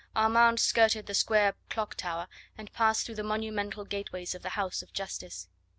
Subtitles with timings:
[0.15, 4.81] Armand skirted the square clock tower, and passed through the monumental gateways of the house
[4.81, 5.47] of Justice.